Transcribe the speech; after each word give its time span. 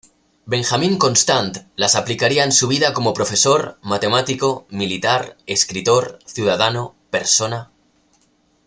Benjamín 0.47 0.97
Constant 0.97 1.57
las 1.75 1.93
aplicaría 1.93 2.43
en 2.43 2.51
su 2.51 2.67
vida 2.67 2.91
como 2.91 3.13
profesor, 3.13 3.77
matemático, 3.83 4.65
militar, 4.71 5.37
escritor, 5.45 6.17
ciudadano, 6.25 6.95
persona. 7.11 7.69